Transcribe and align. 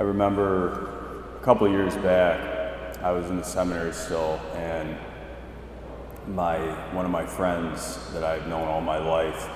I 0.00 0.02
remember 0.02 1.36
a 1.36 1.44
couple 1.44 1.68
years 1.68 1.94
back, 1.96 2.96
I 3.02 3.12
was 3.12 3.28
in 3.28 3.36
the 3.36 3.42
seminary 3.42 3.92
still, 3.92 4.40
and 4.54 4.96
my 6.26 6.56
one 6.94 7.04
of 7.04 7.10
my 7.10 7.26
friends 7.26 7.98
that 8.14 8.24
I've 8.24 8.46
known 8.46 8.66
all 8.66 8.80
my 8.80 8.96
life 8.96 9.46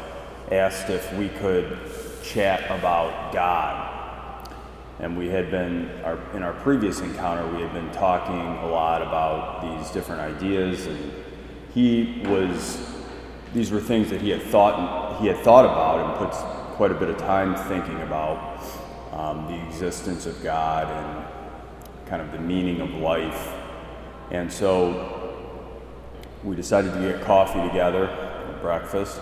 asked 0.53 0.91
if 0.91 1.11
we 1.15 1.31
could 1.31 1.79
chat 2.23 2.63
about 2.67 3.33
God. 3.33 4.51
And 4.99 5.17
we 5.17 5.29
had 5.29 5.51
been, 5.51 5.91
our, 6.05 6.19
in 6.35 6.43
our 6.43 6.53
previous 6.53 7.01
encounter, 7.01 7.47
we 7.57 7.63
had 7.63 7.73
been 7.73 7.91
talking 7.93 8.37
a 8.37 8.67
lot 8.67 9.01
about 9.01 9.63
these 9.63 9.91
different 9.93 10.21
ideas, 10.21 10.85
and 10.85 11.11
he 11.73 12.21
was, 12.27 12.87
these 13.55 13.71
were 13.71 13.81
things 13.81 14.11
that 14.11 14.21
he 14.21 14.29
had 14.29 14.43
thought, 14.43 15.23
he 15.23 15.27
had 15.27 15.39
thought 15.39 15.65
about 15.65 16.07
and 16.07 16.19
put 16.19 16.35
quite 16.75 16.91
a 16.91 16.95
bit 16.95 17.09
of 17.09 17.17
time 17.17 17.57
thinking 17.67 17.99
about 18.03 18.61
um, 19.15 19.47
the 19.47 19.67
existence 19.67 20.27
of 20.27 20.43
God 20.43 20.89
and 20.91 22.09
kind 22.09 22.21
of 22.21 22.33
the 22.33 22.39
meaning 22.39 22.81
of 22.81 22.91
life. 22.95 23.55
And 24.31 24.53
so 24.53 25.35
we 26.43 26.57
decided 26.57 26.93
to 26.93 27.01
get 27.01 27.23
coffee 27.23 27.67
together, 27.69 28.59
breakfast, 28.61 29.21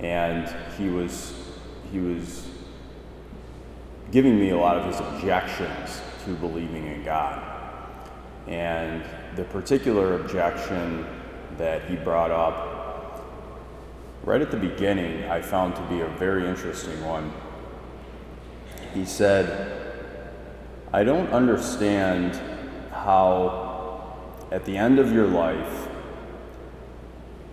and 0.00 0.52
he 0.76 0.88
was 0.88 1.34
he 1.92 2.00
was 2.00 2.48
giving 4.10 4.38
me 4.38 4.50
a 4.50 4.56
lot 4.56 4.76
of 4.76 4.86
his 4.86 4.98
objections 5.00 6.00
to 6.24 6.34
believing 6.34 6.86
in 6.86 7.04
God. 7.04 7.42
And 8.46 9.04
the 9.36 9.44
particular 9.44 10.20
objection 10.20 11.06
that 11.56 11.84
he 11.84 11.96
brought 11.96 12.30
up 12.30 13.22
right 14.24 14.40
at 14.40 14.50
the 14.50 14.56
beginning, 14.56 15.24
I 15.24 15.40
found 15.42 15.76
to 15.76 15.82
be 15.82 16.00
a 16.00 16.08
very 16.08 16.48
interesting 16.48 17.04
one. 17.04 17.32
He 18.94 19.04
said, 19.04 19.72
I 20.92 21.02
don't 21.02 21.26
understand 21.30 22.40
how, 22.92 24.14
at 24.52 24.64
the 24.64 24.76
end 24.76 25.00
of 25.00 25.12
your 25.12 25.26
life, 25.26 25.88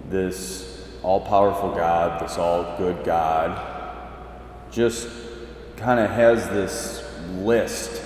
this 0.08 0.88
all 1.02 1.22
powerful 1.22 1.72
God, 1.72 2.22
this 2.22 2.38
all 2.38 2.78
good 2.78 3.04
God, 3.04 3.60
just 4.72 5.10
kind 5.78 6.00
of 6.00 6.12
has 6.12 6.48
this 6.50 7.04
list. 7.38 8.04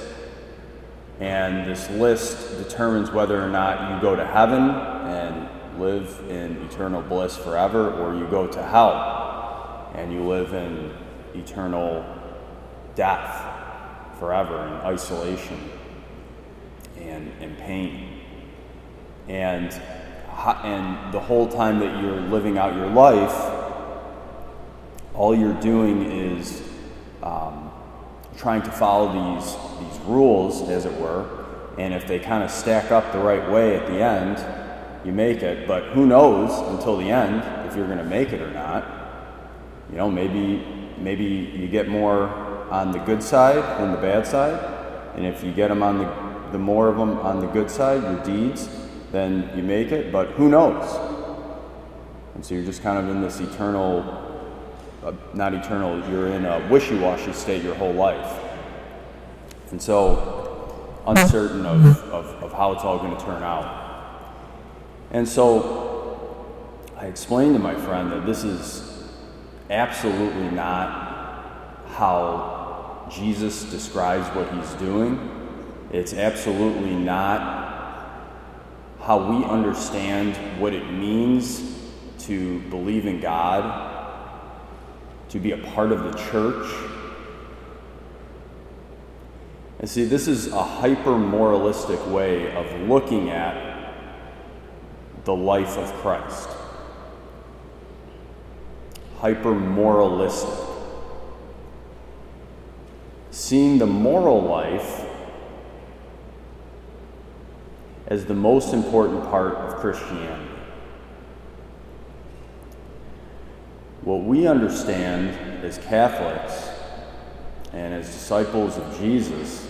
And 1.19 1.69
this 1.69 1.89
list 1.89 2.57
determines 2.57 3.11
whether 3.11 3.43
or 3.43 3.49
not 3.49 3.93
you 3.93 4.01
go 4.01 4.15
to 4.15 4.25
heaven 4.25 4.69
and 4.69 5.49
live 5.77 6.21
in 6.29 6.55
eternal 6.63 7.01
bliss 7.01 7.35
forever, 7.35 7.91
or 7.91 8.15
you 8.15 8.27
go 8.27 8.47
to 8.47 8.63
hell 8.63 9.91
and 9.93 10.13
you 10.13 10.21
live 10.21 10.53
in 10.53 10.93
eternal 11.33 12.05
death 12.95 13.51
forever 14.19 14.67
in 14.67 14.73
isolation 14.73 15.69
and, 16.99 17.31
and 17.41 17.57
pain. 17.57 18.21
And, 19.27 19.71
and 20.63 21.13
the 21.13 21.19
whole 21.19 21.47
time 21.47 21.79
that 21.79 22.01
you're 22.01 22.21
living 22.21 22.57
out 22.57 22.75
your 22.75 22.89
life, 22.89 23.51
all 25.13 25.35
you're 25.35 25.59
doing 25.61 26.11
is 26.11 26.61
um, 27.23 27.71
trying 28.37 28.61
to 28.63 28.71
follow 28.71 29.37
these, 29.37 29.55
these 29.79 29.99
rules, 30.05 30.69
as 30.69 30.85
it 30.85 30.93
were, 30.99 31.45
and 31.77 31.93
if 31.93 32.07
they 32.07 32.19
kind 32.19 32.43
of 32.43 32.51
stack 32.51 32.91
up 32.91 33.11
the 33.11 33.19
right 33.19 33.49
way 33.49 33.75
at 33.75 33.87
the 33.87 34.01
end, 34.01 34.43
you 35.05 35.11
make 35.11 35.41
it. 35.41 35.67
But 35.67 35.83
who 35.93 36.05
knows 36.05 36.51
until 36.73 36.97
the 36.97 37.09
end 37.09 37.43
if 37.67 37.75
you're 37.75 37.85
going 37.85 37.99
to 37.99 38.03
make 38.03 38.31
it 38.31 38.41
or 38.41 38.51
not? 38.51 38.85
You 39.89 39.97
know, 39.97 40.09
maybe 40.09 40.63
maybe 40.97 41.25
you 41.25 41.67
get 41.67 41.87
more 41.87 42.44
on 42.69 42.91
the 42.91 42.99
good 42.99 43.21
side 43.21 43.79
than 43.79 43.91
the 43.91 43.97
bad 43.97 44.25
side, 44.25 44.59
and 45.15 45.25
if 45.25 45.43
you 45.43 45.51
get 45.51 45.69
them 45.69 45.83
on 45.83 45.99
the 45.99 46.25
the 46.51 46.59
more 46.59 46.87
of 46.87 46.95
them 46.95 47.17
on 47.19 47.39
the 47.39 47.47
good 47.47 47.69
side, 47.69 48.01
your 48.03 48.23
deeds, 48.23 48.69
then 49.11 49.49
you 49.57 49.63
make 49.63 49.91
it. 49.91 50.11
But 50.11 50.29
who 50.31 50.47
knows? 50.47 50.85
And 52.35 52.45
so 52.45 52.55
you're 52.55 52.63
just 52.63 52.81
kind 52.83 52.97
of 52.97 53.09
in 53.09 53.21
this 53.21 53.39
eternal 53.39 54.25
uh, 55.05 55.13
not 55.35 55.53
eternal, 55.53 55.99
you're 56.09 56.29
in 56.29 56.45
a 56.45 56.67
wishy 56.67 56.97
washy 56.97 57.31
state 57.31 57.63
your 57.63 57.75
whole 57.75 57.93
life. 57.93 58.39
And 59.69 59.79
so, 59.79 60.99
uncertain 61.05 61.63
of, 61.63 61.85
of, 62.11 62.25
of 62.43 62.51
how 62.51 62.71
it's 62.71 62.83
all 62.83 62.97
going 62.97 63.15
to 63.15 63.23
turn 63.23 63.43
out. 63.43 63.83
And 65.11 65.27
so, 65.29 66.81
I 66.97 67.05
explained 67.05 67.53
to 67.53 67.59
my 67.59 67.75
friend 67.75 68.11
that 68.11 68.25
this 68.25 68.43
is 68.43 69.11
absolutely 69.69 70.49
not 70.49 71.83
how 71.89 72.54
Jesus 73.09 73.63
describes 73.65 74.27
what 74.35 74.51
he's 74.53 74.73
doing. 74.73 75.31
It's 75.91 76.13
absolutely 76.13 76.95
not 76.95 77.63
how 79.01 79.29
we 79.29 79.45
understand 79.45 80.35
what 80.59 80.73
it 80.73 80.91
means 80.91 81.79
to 82.19 82.59
believe 82.69 83.05
in 83.05 83.19
God 83.19 83.93
to 85.29 85.39
be 85.39 85.51
a 85.51 85.57
part 85.57 85.91
of 85.91 86.03
the 86.03 86.13
church. 86.31 86.65
And 89.79 89.89
see, 89.89 90.05
this 90.05 90.27
is 90.27 90.47
a 90.47 90.63
hyper 90.63 91.17
moralistic 91.17 92.03
way 92.07 92.55
of 92.55 92.87
looking 92.87 93.29
at 93.29 93.93
the 95.25 95.35
life 95.35 95.77
of 95.77 95.91
Christ. 95.95 96.49
Hyper 99.19 99.53
moralistic. 99.53 100.64
Seeing 103.35 103.79
the 103.79 103.85
moral 103.85 104.41
life 104.41 105.05
as 108.07 108.23
the 108.23 108.33
most 108.33 108.73
important 108.73 109.25
part 109.25 109.55
of 109.55 109.75
Christianity. 109.81 110.53
What 114.03 114.23
we 114.23 114.47
understand 114.47 115.65
as 115.65 115.77
Catholics 115.79 116.69
and 117.73 117.93
as 117.93 118.07
disciples 118.07 118.77
of 118.77 118.97
Jesus 118.99 119.69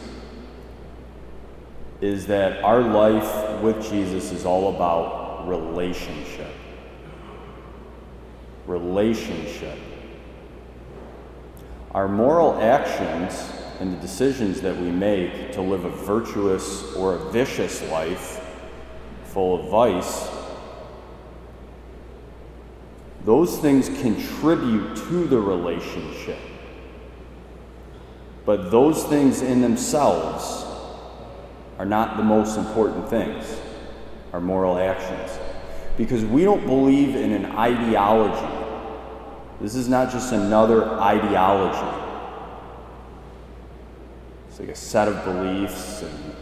is 2.02 2.28
that 2.28 2.64
our 2.64 2.84
life 2.84 3.62
with 3.64 3.90
Jesus 3.90 4.32
is 4.32 4.46
all 4.46 4.76
about 4.76 5.48
relationship. 5.48 6.54
Relationship. 8.68 9.80
Our 11.96 12.08
moral 12.08 12.62
actions 12.62 13.52
and 13.80 13.92
the 13.92 14.02
decisions 14.02 14.62
that 14.62 14.78
we 14.78 14.92
make 14.92 15.54
to 15.54 15.62
live 15.62 15.86
a 15.86 15.90
virtuous 15.90 16.94
or 16.96 17.16
a 17.16 17.32
vicious 17.32 17.82
life 17.90 18.40
full 19.24 19.64
of 19.64 19.72
vice 19.72 20.30
those 23.26 23.58
things 23.58 23.90
contribute 24.02 24.96
to 24.96 25.26
the 25.26 25.40
relationship. 25.40 26.38
But 28.46 28.70
those 28.70 29.04
things 29.06 29.42
in 29.42 29.62
themselves 29.62 30.64
are 31.80 31.86
not 31.86 32.18
the 32.18 32.24
most 32.24 32.58
important 32.58 33.10
things, 33.10 33.60
our 34.32 34.40
moral 34.40 34.78
actions. 34.78 35.40
Because 35.98 36.24
we 36.24 36.44
don't 36.44 36.68
believe 36.68 37.16
in 37.16 37.32
an 37.32 37.48
ideology. 37.48 38.65
This 39.62 39.76
is 39.76 39.88
not 39.88 40.12
just 40.12 40.34
another 40.34 41.00
ideology. 41.00 42.02
It's 44.50 44.60
like 44.60 44.70
a 44.70 44.76
set 44.76 45.08
of 45.08 45.24
beliefs 45.24 46.02
and 46.02 46.36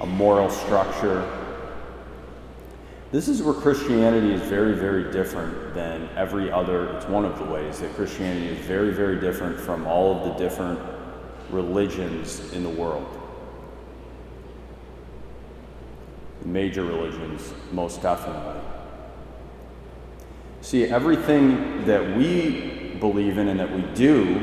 a 0.00 0.06
moral 0.06 0.50
structure. 0.50 1.26
This 3.12 3.28
is 3.28 3.42
where 3.42 3.54
Christianity 3.54 4.32
is 4.32 4.42
very, 4.42 4.74
very 4.74 5.12
different 5.12 5.74
than 5.74 6.08
every 6.16 6.50
other. 6.50 6.88
It's 6.96 7.06
one 7.06 7.24
of 7.24 7.38
the 7.38 7.44
ways 7.44 7.80
that 7.80 7.94
Christianity 7.94 8.48
is 8.48 8.58
very, 8.66 8.92
very 8.92 9.20
different 9.20 9.60
from 9.60 9.86
all 9.86 10.16
of 10.16 10.24
the 10.24 10.44
different 10.44 10.80
religions 11.50 12.52
in 12.52 12.64
the 12.64 12.70
world. 12.70 13.06
Major 16.44 16.84
religions, 16.84 17.54
most 17.72 18.02
definitely. 18.02 18.60
See, 20.64 20.86
everything 20.86 21.84
that 21.84 22.16
we 22.16 22.96
believe 22.98 23.36
in 23.36 23.48
and 23.48 23.60
that 23.60 23.70
we 23.70 23.82
do 23.94 24.42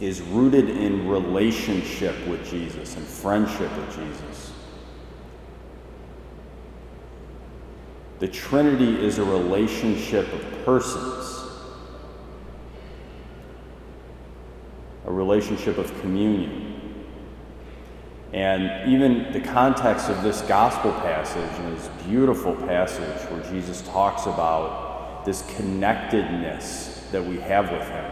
is 0.00 0.22
rooted 0.22 0.70
in 0.70 1.06
relationship 1.06 2.16
with 2.26 2.42
Jesus 2.48 2.96
and 2.96 3.06
friendship 3.06 3.70
with 3.76 3.94
Jesus. 3.94 4.52
The 8.20 8.28
Trinity 8.28 9.04
is 9.04 9.18
a 9.18 9.24
relationship 9.24 10.32
of 10.32 10.64
persons, 10.64 11.50
a 15.04 15.12
relationship 15.12 15.76
of 15.76 16.00
communion. 16.00 16.71
And 18.32 18.90
even 18.90 19.30
the 19.32 19.40
context 19.40 20.08
of 20.08 20.22
this 20.22 20.40
gospel 20.42 20.92
passage 20.92 21.58
and 21.60 21.76
this 21.76 21.88
beautiful 22.06 22.54
passage 22.54 23.30
where 23.30 23.42
Jesus 23.52 23.82
talks 23.82 24.24
about 24.24 25.24
this 25.26 25.42
connectedness 25.56 27.06
that 27.12 27.24
we 27.24 27.38
have 27.38 27.70
with 27.70 27.86
Him, 27.86 28.10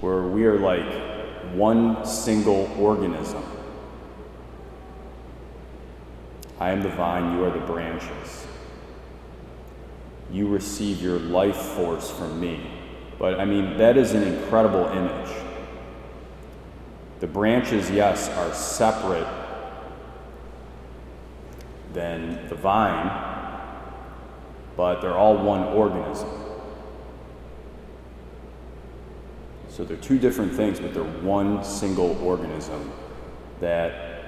where 0.00 0.22
we 0.22 0.46
are 0.46 0.58
like 0.58 0.90
one 1.54 2.06
single 2.06 2.70
organism. 2.78 3.44
I 6.58 6.70
am 6.70 6.82
the 6.82 6.88
vine, 6.88 7.36
you 7.36 7.44
are 7.44 7.50
the 7.50 7.64
branches. 7.66 8.46
You 10.32 10.48
receive 10.48 11.00
your 11.02 11.18
life 11.18 11.56
force 11.56 12.10
from 12.10 12.40
me. 12.40 12.70
But 13.18 13.38
I 13.38 13.44
mean, 13.44 13.76
that 13.78 13.96
is 13.96 14.12
an 14.12 14.22
incredible 14.22 14.86
image. 14.86 15.47
The 17.20 17.26
branches, 17.26 17.90
yes, 17.90 18.28
are 18.28 18.52
separate 18.54 19.26
than 21.92 22.48
the 22.48 22.54
vine, 22.54 23.10
but 24.76 25.00
they're 25.00 25.16
all 25.16 25.36
one 25.36 25.64
organism. 25.64 26.28
So 29.68 29.84
they're 29.84 29.96
two 29.96 30.18
different 30.18 30.52
things, 30.52 30.80
but 30.80 30.94
they're 30.94 31.02
one 31.04 31.64
single 31.64 32.20
organism 32.24 32.92
that 33.60 34.22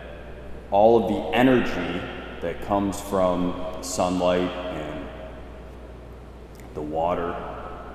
all 0.70 1.04
of 1.04 1.08
the 1.12 1.36
energy 1.36 2.00
that 2.40 2.62
comes 2.62 3.00
from 3.00 3.78
sunlight 3.82 4.50
and 4.50 5.08
the 6.74 6.82
water 6.82 7.36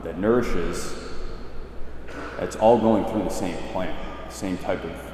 that 0.03 0.17
nourishes, 0.19 0.93
it's 2.39 2.55
all 2.57 2.77
going 2.79 3.05
through 3.05 3.23
the 3.23 3.29
same 3.29 3.57
plant, 3.71 3.97
same 4.35 4.57
type 4.57 4.83
of 4.83 5.11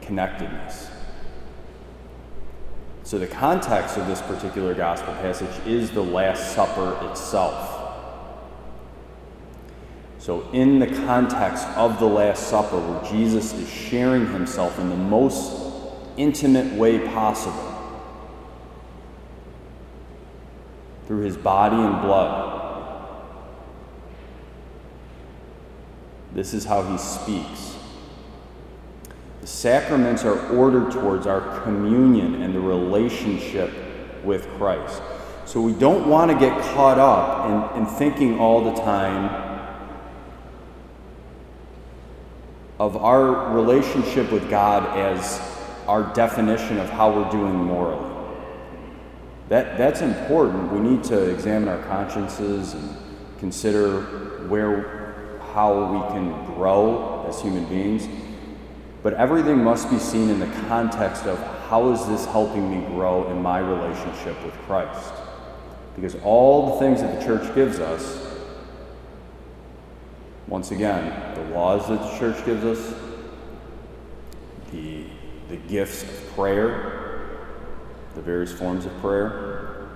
connectedness. 0.00 0.90
So, 3.04 3.18
the 3.18 3.26
context 3.26 3.96
of 3.96 4.06
this 4.06 4.20
particular 4.20 4.74
gospel 4.74 5.14
passage 5.14 5.66
is 5.66 5.90
the 5.92 6.02
Last 6.02 6.54
Supper 6.54 6.98
itself. 7.10 7.76
So, 10.18 10.46
in 10.52 10.78
the 10.78 10.88
context 10.88 11.66
of 11.68 11.98
the 12.00 12.06
Last 12.06 12.48
Supper, 12.48 12.78
where 12.78 13.10
Jesus 13.10 13.54
is 13.54 13.66
sharing 13.70 14.26
himself 14.26 14.78
in 14.78 14.90
the 14.90 14.96
most 14.96 15.66
intimate 16.18 16.74
way 16.74 16.98
possible 16.98 17.64
through 21.06 21.22
his 21.22 21.36
body 21.38 21.76
and 21.76 22.02
blood, 22.02 22.56
this 26.34 26.52
is 26.52 26.66
how 26.66 26.82
he 26.82 26.98
speaks. 26.98 27.67
Sacraments 29.48 30.26
are 30.26 30.54
ordered 30.54 30.92
towards 30.92 31.26
our 31.26 31.62
communion 31.62 32.42
and 32.42 32.54
the 32.54 32.60
relationship 32.60 33.72
with 34.22 34.46
Christ. 34.58 35.00
So 35.46 35.62
we 35.62 35.72
don't 35.72 36.06
want 36.06 36.30
to 36.30 36.38
get 36.38 36.52
caught 36.74 36.98
up 36.98 37.74
in, 37.74 37.80
in 37.80 37.86
thinking 37.86 38.38
all 38.38 38.62
the 38.62 38.78
time 38.82 39.72
of 42.78 42.98
our 42.98 43.54
relationship 43.54 44.30
with 44.30 44.50
God 44.50 44.98
as 44.98 45.40
our 45.86 46.12
definition 46.12 46.76
of 46.76 46.90
how 46.90 47.10
we're 47.10 47.30
doing 47.30 47.54
morally. 47.54 48.36
That, 49.48 49.78
that's 49.78 50.02
important. 50.02 50.74
We 50.74 50.80
need 50.80 51.02
to 51.04 51.30
examine 51.30 51.70
our 51.70 51.82
consciences 51.84 52.74
and 52.74 52.94
consider 53.38 54.02
where, 54.48 55.40
how 55.54 55.90
we 55.90 56.12
can 56.12 56.54
grow 56.54 57.24
as 57.26 57.40
human 57.40 57.64
beings. 57.64 58.06
But 59.02 59.14
everything 59.14 59.62
must 59.62 59.90
be 59.90 59.98
seen 59.98 60.28
in 60.28 60.40
the 60.40 60.50
context 60.68 61.24
of 61.24 61.38
how 61.68 61.92
is 61.92 62.04
this 62.06 62.24
helping 62.26 62.68
me 62.70 62.84
grow 62.88 63.30
in 63.30 63.40
my 63.40 63.58
relationship 63.58 64.42
with 64.44 64.54
Christ? 64.66 65.12
Because 65.94 66.16
all 66.24 66.74
the 66.74 66.80
things 66.80 67.00
that 67.00 67.18
the 67.18 67.24
church 67.24 67.54
gives 67.54 67.78
us, 67.78 68.36
once 70.46 70.70
again, 70.70 71.34
the 71.34 71.54
laws 71.54 71.88
that 71.88 72.00
the 72.00 72.18
church 72.18 72.44
gives 72.44 72.64
us, 72.64 72.94
the, 74.72 75.04
the 75.48 75.56
gifts 75.56 76.02
of 76.02 76.34
prayer, 76.34 77.46
the 78.14 78.22
various 78.22 78.52
forms 78.52 78.84
of 78.84 78.92
prayer, 79.00 79.88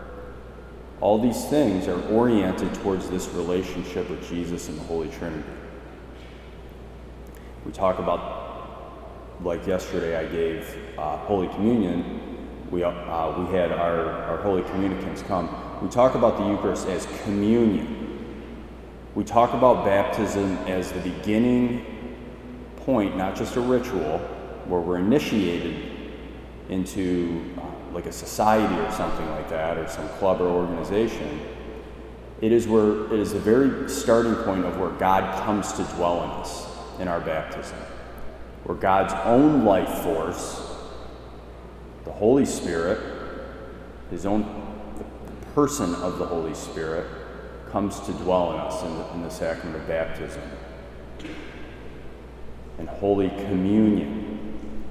all 1.00 1.18
these 1.18 1.46
things 1.46 1.88
are 1.88 2.00
oriented 2.08 2.72
towards 2.74 3.10
this 3.10 3.28
relationship 3.30 4.08
with 4.08 4.28
Jesus 4.28 4.68
and 4.68 4.78
the 4.78 4.84
Holy 4.84 5.08
Trinity. 5.08 5.42
We 7.66 7.72
talk 7.72 7.98
about 7.98 8.41
like 9.44 9.66
yesterday, 9.66 10.16
I 10.16 10.26
gave 10.26 10.78
uh, 10.96 11.16
Holy 11.18 11.48
Communion. 11.48 12.20
We, 12.70 12.84
uh, 12.84 13.38
we 13.40 13.52
had 13.54 13.72
our, 13.72 14.08
our 14.08 14.36
Holy 14.38 14.62
Communicants 14.62 15.22
come. 15.22 15.48
We 15.82 15.88
talk 15.88 16.14
about 16.14 16.38
the 16.38 16.46
Eucharist 16.46 16.86
as 16.86 17.06
communion. 17.24 18.64
We 19.14 19.24
talk 19.24 19.52
about 19.52 19.84
baptism 19.84 20.56
as 20.68 20.92
the 20.92 21.00
beginning 21.00 21.84
point, 22.76 23.16
not 23.16 23.36
just 23.36 23.56
a 23.56 23.60
ritual, 23.60 24.18
where 24.66 24.80
we're 24.80 24.98
initiated 24.98 25.90
into 26.68 27.42
uh, 27.58 27.62
like 27.92 28.06
a 28.06 28.12
society 28.12 28.74
or 28.76 28.90
something 28.92 29.28
like 29.30 29.50
that, 29.50 29.76
or 29.76 29.88
some 29.88 30.08
club 30.10 30.40
or 30.40 30.46
organization. 30.46 31.40
It 32.40 32.52
is 32.52 32.66
where 32.66 33.06
it 33.12 33.18
is 33.18 33.32
the 33.32 33.40
very 33.40 33.90
starting 33.90 34.34
point 34.36 34.64
of 34.64 34.78
where 34.78 34.90
God 34.90 35.44
comes 35.44 35.72
to 35.74 35.84
dwell 35.96 36.24
in 36.24 36.30
us 36.30 36.66
in 37.00 37.08
our 37.08 37.20
baptism 37.20 37.78
where 38.64 38.76
God's 38.76 39.14
own 39.24 39.64
life 39.64 39.88
force, 40.02 40.76
the 42.04 42.12
Holy 42.12 42.44
Spirit, 42.44 43.00
his 44.10 44.26
own 44.26 44.44
person 45.54 45.94
of 45.96 46.18
the 46.18 46.26
Holy 46.26 46.54
Spirit, 46.54 47.06
comes 47.70 48.00
to 48.00 48.12
dwell 48.12 48.52
in 48.52 48.60
us 48.60 48.82
in 48.82 48.98
the, 48.98 49.12
in 49.14 49.22
the 49.22 49.30
sacrament 49.30 49.76
of 49.76 49.88
baptism 49.88 50.42
and 52.78 52.88
Holy 52.88 53.28
Communion. 53.30 54.84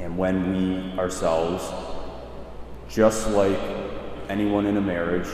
And 0.00 0.18
when 0.18 0.52
we 0.52 0.98
ourselves, 0.98 1.62
just 2.88 3.28
like 3.30 3.58
anyone 4.28 4.66
in 4.66 4.76
a 4.76 4.80
marriage, 4.80 5.28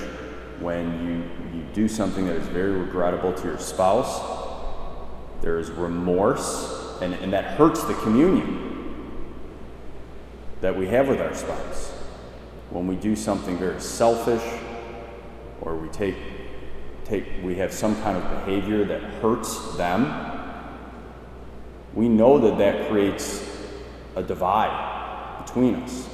when 0.60 1.06
you, 1.06 1.58
you 1.58 1.64
do 1.72 1.88
something 1.88 2.26
that 2.26 2.36
is 2.36 2.46
very 2.48 2.72
regrettable 2.72 3.32
to 3.32 3.44
your 3.44 3.58
spouse, 3.58 4.20
there 5.40 5.58
is 5.58 5.70
remorse 5.70 6.89
and, 7.00 7.14
and 7.14 7.32
that 7.32 7.56
hurts 7.56 7.84
the 7.84 7.94
communion 7.94 8.70
that 10.60 10.76
we 10.76 10.86
have 10.88 11.08
with 11.08 11.20
our 11.20 11.34
spouse. 11.34 11.90
When 12.70 12.86
we 12.86 12.96
do 12.96 13.16
something 13.16 13.58
very 13.58 13.80
selfish, 13.80 14.42
or 15.60 15.76
we 15.76 15.88
take, 15.88 16.16
take 17.04 17.24
we 17.42 17.56
have 17.56 17.72
some 17.72 18.00
kind 18.02 18.16
of 18.16 18.22
behavior 18.44 18.84
that 18.84 19.02
hurts 19.22 19.76
them, 19.76 20.28
we 21.94 22.08
know 22.08 22.38
that 22.38 22.58
that 22.58 22.88
creates 22.88 23.48
a 24.16 24.22
divide 24.22 25.44
between 25.44 25.76
us. 25.76 26.08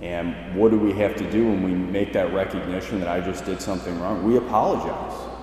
And 0.00 0.56
what 0.56 0.70
do 0.70 0.78
we 0.78 0.92
have 0.94 1.16
to 1.16 1.30
do 1.30 1.46
when 1.46 1.62
we 1.62 1.70
make 1.70 2.12
that 2.14 2.32
recognition 2.34 2.98
that 3.00 3.08
I 3.08 3.20
just 3.20 3.44
did 3.44 3.62
something 3.62 3.98
wrong? 4.00 4.24
We 4.24 4.36
apologize. 4.36 5.33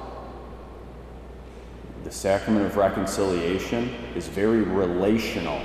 The 2.11 2.17
sacrament 2.17 2.65
of 2.65 2.75
reconciliation 2.75 3.87
is 4.17 4.27
very 4.27 4.63
relational. 4.63 5.61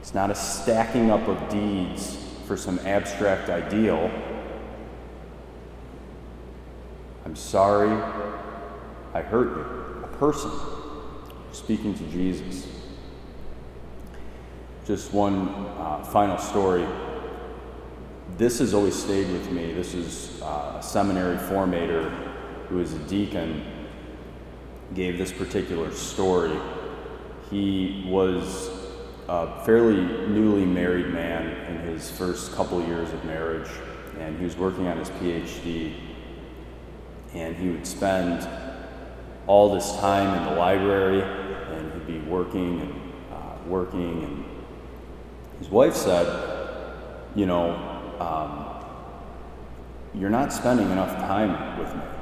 It's 0.00 0.14
not 0.14 0.30
a 0.30 0.34
stacking 0.34 1.10
up 1.10 1.28
of 1.28 1.50
deeds 1.50 2.16
for 2.46 2.56
some 2.56 2.78
abstract 2.86 3.50
ideal. 3.50 4.10
I'm 7.26 7.36
sorry 7.36 7.90
I 9.12 9.20
hurt 9.20 9.54
you. 9.54 10.04
A 10.04 10.16
person 10.16 10.50
speaking 11.52 11.92
to 11.92 12.04
Jesus. 12.04 12.66
Just 14.86 15.12
one 15.12 15.48
uh, 15.76 16.02
final 16.04 16.38
story. 16.38 16.86
This 18.38 18.60
has 18.60 18.72
always 18.72 18.94
stayed 18.94 19.30
with 19.30 19.50
me. 19.50 19.74
This 19.74 19.92
is 19.92 20.40
uh, 20.40 20.78
a 20.78 20.82
seminary 20.82 21.36
formator 21.36 22.10
who 22.68 22.80
is 22.80 22.94
a 22.94 22.98
deacon 23.00 23.73
gave 24.94 25.18
this 25.18 25.32
particular 25.32 25.90
story. 25.90 26.56
He 27.50 28.04
was 28.06 28.70
a 29.28 29.64
fairly 29.64 30.00
newly 30.28 30.64
married 30.64 31.08
man 31.08 31.46
in 31.66 31.78
his 31.80 32.10
first 32.10 32.52
couple 32.52 32.84
years 32.86 33.12
of 33.12 33.24
marriage, 33.24 33.68
and 34.18 34.38
he 34.38 34.44
was 34.44 34.56
working 34.56 34.86
on 34.86 34.98
his 34.98 35.10
PhD. 35.10 35.94
And 37.34 37.56
he 37.56 37.70
would 37.70 37.86
spend 37.86 38.48
all 39.46 39.74
this 39.74 39.96
time 39.96 40.38
in 40.38 40.44
the 40.44 40.58
library, 40.58 41.22
and 41.22 41.92
he'd 41.92 42.06
be 42.06 42.18
working 42.20 42.80
and 42.80 42.92
uh, 43.32 43.56
working. 43.66 44.22
And 44.22 44.44
his 45.58 45.68
wife 45.68 45.96
said, 45.96 46.26
"You 47.34 47.46
know, 47.46 47.74
um, 48.20 48.84
you're 50.14 50.30
not 50.30 50.52
spending 50.52 50.90
enough 50.90 51.16
time 51.18 51.78
with 51.78 51.92
me." 51.94 52.13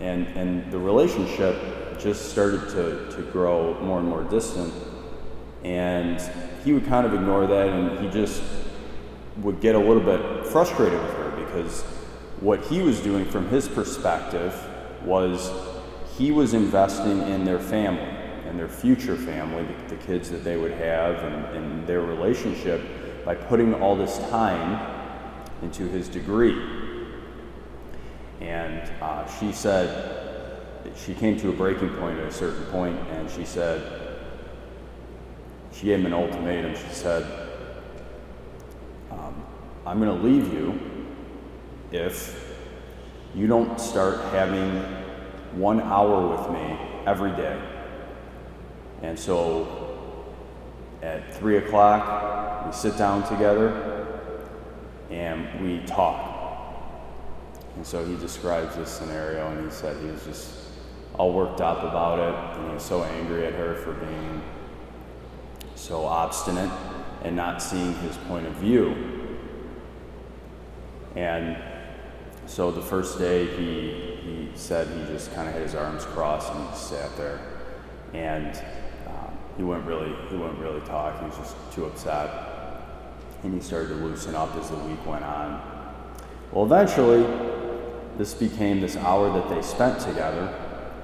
And 0.00 0.26
and 0.28 0.70
the 0.70 0.78
relationship 0.78 1.56
just 1.98 2.30
started 2.30 2.60
to, 2.70 3.10
to 3.16 3.22
grow 3.32 3.78
more 3.82 3.98
and 3.98 4.08
more 4.08 4.22
distant. 4.24 4.72
And 5.64 6.20
he 6.64 6.72
would 6.72 6.86
kind 6.86 7.06
of 7.06 7.14
ignore 7.14 7.46
that 7.46 7.68
and 7.68 7.98
he 7.98 8.10
just 8.10 8.42
would 9.38 9.60
get 9.60 9.74
a 9.74 9.78
little 9.78 10.00
bit 10.00 10.46
frustrated 10.46 11.00
with 11.00 11.14
her 11.14 11.30
because 11.44 11.82
what 12.40 12.60
he 12.64 12.80
was 12.82 13.00
doing 13.00 13.24
from 13.24 13.48
his 13.48 13.68
perspective 13.68 14.54
was 15.04 15.50
he 16.16 16.30
was 16.30 16.54
investing 16.54 17.20
in 17.22 17.44
their 17.44 17.58
family 17.58 18.14
and 18.46 18.58
their 18.58 18.68
future 18.68 19.16
family, 19.16 19.64
the, 19.64 19.94
the 19.94 20.02
kids 20.02 20.30
that 20.30 20.42
they 20.42 20.56
would 20.56 20.72
have, 20.72 21.16
and, 21.16 21.56
and 21.56 21.86
their 21.86 22.00
relationship 22.00 23.24
by 23.24 23.34
putting 23.34 23.74
all 23.74 23.94
this 23.94 24.18
time 24.30 24.80
into 25.62 25.86
his 25.86 26.08
degree. 26.08 26.77
And 28.40 28.90
uh, 29.02 29.26
she 29.38 29.52
said, 29.52 30.58
she 30.96 31.14
came 31.14 31.38
to 31.40 31.48
a 31.48 31.52
breaking 31.52 31.90
point 31.90 32.18
at 32.18 32.26
a 32.26 32.32
certain 32.32 32.64
point, 32.66 32.98
and 33.10 33.30
she 33.30 33.44
said, 33.44 34.16
she 35.72 35.86
gave 35.86 36.00
him 36.00 36.06
an 36.06 36.12
ultimatum. 36.12 36.74
She 36.74 36.94
said, 36.94 37.24
um, 39.10 39.44
I'm 39.86 40.00
going 40.00 40.16
to 40.16 40.24
leave 40.24 40.52
you 40.52 40.78
if 41.92 42.54
you 43.34 43.46
don't 43.46 43.80
start 43.80 44.20
having 44.32 44.82
one 45.52 45.80
hour 45.80 46.26
with 46.26 46.50
me 46.50 46.78
every 47.06 47.30
day. 47.32 47.60
And 49.02 49.18
so 49.18 50.34
at 51.02 51.34
three 51.36 51.58
o'clock, 51.58 52.66
we 52.66 52.72
sit 52.72 52.98
down 52.98 53.26
together 53.28 54.06
and 55.10 55.60
we 55.62 55.86
talk. 55.86 56.27
And 57.78 57.86
so 57.86 58.04
he 58.04 58.16
describes 58.16 58.74
this 58.74 58.90
scenario 58.90 59.48
and 59.52 59.64
he 59.64 59.70
said 59.70 59.96
he 60.02 60.10
was 60.10 60.24
just 60.24 60.52
all 61.16 61.32
worked 61.32 61.60
up 61.60 61.84
about 61.84 62.18
it 62.18 62.58
and 62.58 62.66
he 62.66 62.74
was 62.74 62.82
so 62.82 63.04
angry 63.04 63.46
at 63.46 63.52
her 63.52 63.76
for 63.76 63.92
being 63.92 64.42
so 65.76 66.04
obstinate 66.04 66.72
and 67.22 67.36
not 67.36 67.62
seeing 67.62 67.94
his 67.98 68.16
point 68.16 68.48
of 68.48 68.54
view. 68.54 69.38
And 71.14 71.56
so 72.46 72.72
the 72.72 72.82
first 72.82 73.16
day 73.16 73.46
he, 73.46 74.16
he 74.24 74.50
said 74.56 74.88
he 74.88 75.12
just 75.12 75.32
kind 75.32 75.46
of 75.46 75.54
had 75.54 75.62
his 75.62 75.76
arms 75.76 76.04
crossed 76.04 76.52
and 76.52 76.68
he 76.70 76.76
sat 76.76 77.16
there. 77.16 77.38
And 78.12 78.60
um, 79.06 79.38
he 79.56 79.62
wouldn't 79.62 79.86
really 79.86 80.12
he 80.30 80.36
wouldn't 80.36 80.58
really 80.58 80.80
talk. 80.80 81.20
He 81.20 81.26
was 81.26 81.36
just 81.36 81.54
too 81.72 81.84
upset. 81.84 82.28
And 83.44 83.54
he 83.54 83.60
started 83.60 83.90
to 83.90 83.94
loosen 83.94 84.34
up 84.34 84.52
as 84.56 84.68
the 84.68 84.78
week 84.78 85.06
went 85.06 85.22
on. 85.22 85.62
Well, 86.50 86.64
eventually, 86.64 87.24
this 88.18 88.34
became 88.34 88.80
this 88.80 88.96
hour 88.96 89.32
that 89.32 89.48
they 89.48 89.62
spent 89.62 90.00
together 90.00 90.52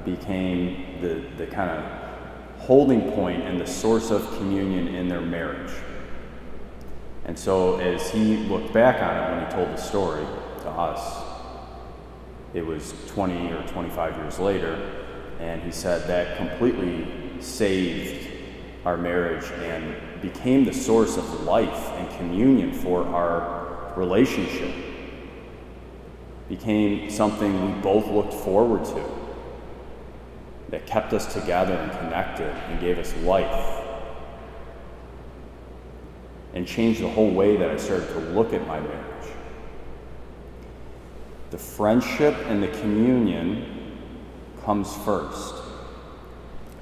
became 0.04 1.00
the, 1.00 1.24
the 1.38 1.46
kind 1.46 1.70
of 1.70 2.60
holding 2.60 3.12
point 3.12 3.42
and 3.42 3.60
the 3.60 3.66
source 3.66 4.10
of 4.10 4.26
communion 4.36 4.88
in 4.88 5.08
their 5.08 5.20
marriage. 5.20 5.72
And 7.24 7.38
so, 7.38 7.78
as 7.78 8.10
he 8.10 8.36
looked 8.48 8.72
back 8.72 9.00
on 9.00 9.16
it 9.16 9.34
when 9.34 9.46
he 9.46 9.52
told 9.52 9.68
the 9.68 9.80
story 9.80 10.26
to 10.60 10.68
us, 10.68 11.24
it 12.52 12.66
was 12.66 12.94
20 13.08 13.52
or 13.52 13.62
25 13.68 14.16
years 14.16 14.38
later, 14.38 14.74
and 15.40 15.62
he 15.62 15.70
said 15.70 16.06
that 16.08 16.36
completely 16.36 17.40
saved 17.40 18.28
our 18.84 18.96
marriage 18.96 19.44
and 19.62 19.94
became 20.20 20.64
the 20.64 20.72
source 20.72 21.16
of 21.16 21.42
life 21.44 21.90
and 21.92 22.18
communion 22.18 22.72
for 22.72 23.04
our 23.06 23.92
relationship. 23.96 24.93
Became 26.48 27.10
something 27.10 27.74
we 27.74 27.80
both 27.80 28.06
looked 28.08 28.34
forward 28.34 28.84
to 28.84 29.04
that 30.70 30.86
kept 30.86 31.12
us 31.12 31.32
together 31.32 31.74
and 31.74 31.90
connected 31.92 32.50
and 32.68 32.80
gave 32.80 32.98
us 32.98 33.14
life 33.18 33.84
and 36.54 36.66
changed 36.66 37.00
the 37.00 37.08
whole 37.08 37.30
way 37.30 37.56
that 37.56 37.70
I 37.70 37.76
started 37.76 38.08
to 38.08 38.18
look 38.30 38.52
at 38.52 38.66
my 38.66 38.80
marriage. 38.80 39.28
The 41.50 41.58
friendship 41.58 42.34
and 42.46 42.62
the 42.62 42.68
communion 42.68 43.98
comes 44.64 44.94
first. 45.04 45.54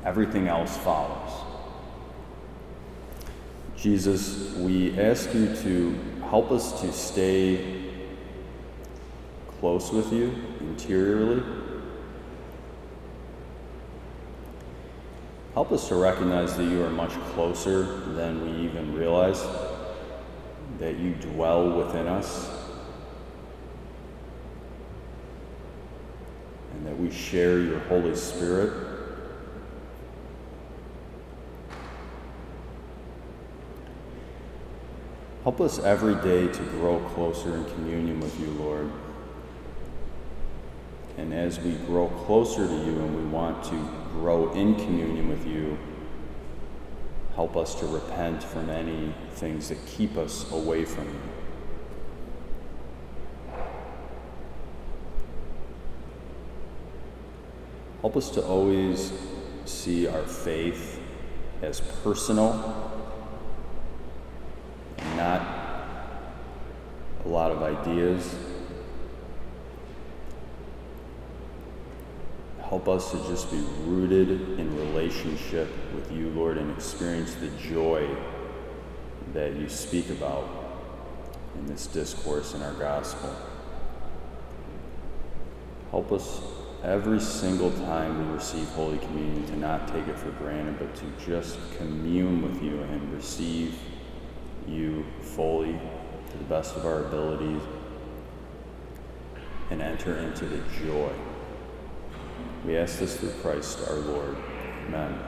Everything 0.05 0.49
else 0.49 0.77
follows. 0.79 1.33
Jesus, 3.77 4.55
we 4.57 4.99
ask 4.99 5.35
you 5.35 5.55
to 5.57 5.99
help 6.29 6.51
us 6.51 6.81
to 6.81 6.93
stay 6.93 7.83
close 9.63 9.93
with 9.93 10.13
you 10.13 10.35
interiorly. 10.59 11.41
Help 15.55 15.71
us 15.71 15.87
to 15.87 15.95
recognize 15.95 16.57
that 16.57 16.65
you 16.65 16.83
are 16.83 16.91
much 16.91 17.13
closer 17.33 17.85
than 18.11 18.43
we 18.45 18.65
even 18.65 18.93
realize, 18.93 19.41
that 20.81 20.97
you 20.97 21.15
dwell 21.15 21.71
within 21.71 22.09
us 22.09 22.51
and 26.75 26.85
that 26.85 26.99
we 26.99 27.09
share 27.09 27.61
your 27.61 27.79
Holy 27.79 28.17
Spirit. 28.17 28.73
Help 35.45 35.61
us 35.61 35.79
every 35.79 36.17
day 36.17 36.53
to 36.53 36.63
grow 36.71 36.99
closer 37.15 37.55
in 37.55 37.65
communion 37.67 38.19
with 38.19 38.41
you, 38.41 38.49
Lord. 38.55 38.91
And 41.19 41.35
as 41.35 41.61
we 41.61 41.73
grow 41.87 42.09
closer 42.09 42.67
to 42.67 42.75
you 42.75 43.01
and 43.01 43.17
we 43.17 43.25
want 43.25 43.65
to 43.65 43.89
grow 44.13 44.53
in 44.53 44.75
communion 44.77 45.29
with 45.29 45.47
you, 45.47 45.79
help 47.35 47.57
us 47.57 47.75
to 47.77 47.87
repent 47.87 48.43
from 48.43 48.71
any 48.71 49.15
things 49.33 49.69
that 49.69 49.79
keep 49.87 50.17
us 50.17 50.51
away 50.53 50.85
from 50.85 51.05
you. 51.05 51.21
Help 58.01 58.17
us 58.17 58.31
to 58.31 58.45
always 58.45 59.13
see 59.65 60.09
our 60.09 60.25
faith 60.25 61.01
as 61.63 61.81
personal, 62.03 62.53
not 65.17 65.41
a 67.25 67.29
lot 67.29 67.53
of 67.53 67.63
ideas. 67.63 68.35
Help 72.73 72.89
us 72.89 73.11
to 73.11 73.19
just 73.29 73.51
be 73.51 73.63
rooted 73.85 74.31
in 74.31 74.75
relationship 74.79 75.69
with 75.95 76.11
you, 76.11 76.31
Lord, 76.31 76.57
and 76.57 76.71
experience 76.71 77.35
the 77.35 77.49
joy 77.49 78.09
that 79.35 79.57
you 79.57 79.69
speak 79.69 80.09
about 80.09 80.49
in 81.55 81.67
this 81.67 81.87
discourse 81.87 82.55
in 82.55 82.63
our 82.63 82.73
gospel. 82.73 83.31
Help 85.91 86.13
us 86.13 86.41
every 86.83 87.21
single 87.21 87.71
time 87.73 88.27
we 88.27 88.33
receive 88.33 88.67
Holy 88.69 88.97
Communion 88.97 89.45
to 89.49 89.57
not 89.59 89.87
take 89.89 90.09
it 90.09 90.19
for 90.19 90.31
granted, 90.31 90.79
but 90.79 90.95
to 90.95 91.05
just 91.27 91.59
commune 91.77 92.41
with 92.41 92.63
you 92.63 92.81
and 92.85 93.13
receive 93.13 93.79
you 94.67 95.05
fully 95.21 95.79
to 96.31 96.39
the 96.39 96.45
best 96.45 96.75
of 96.75 96.87
our 96.87 97.05
abilities 97.05 97.61
and 99.69 99.83
enter 99.83 100.17
into 100.17 100.47
the 100.47 100.63
joy. 100.83 101.13
We 102.65 102.77
ask 102.77 103.01
this 103.01 103.17
through 103.17 103.33
Christ 103.43 103.81
our 103.89 103.97
Lord. 103.97 104.37
Amen. 104.87 105.19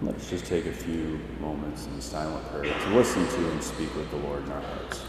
Let's 0.00 0.30
just 0.30 0.46
take 0.46 0.64
a 0.64 0.72
few 0.72 1.20
moments 1.38 1.86
in 1.86 2.00
silent 2.00 2.46
prayer 2.50 2.72
to 2.72 2.94
listen 2.94 3.26
to 3.28 3.50
and 3.50 3.62
speak 3.62 3.94
with 3.94 4.10
the 4.10 4.16
Lord 4.16 4.44
in 4.44 4.52
our 4.52 4.62
hearts. 4.62 5.04